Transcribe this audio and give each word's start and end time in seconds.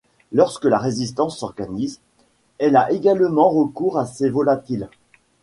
Lorsque 0.31 0.65
la 0.65 0.79
Résistance 0.79 1.37
s'organise, 1.37 1.99
elle 2.57 2.75
a 2.75 2.91
également 2.91 3.51
recours 3.51 3.99
à 3.99 4.07
ces 4.07 4.31
volatiles. 4.31 4.89